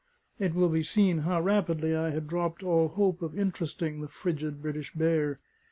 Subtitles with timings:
[0.39, 4.59] It will be seen how rapidly I had dropped all hope of interesting the frigid
[4.59, 5.37] British bear.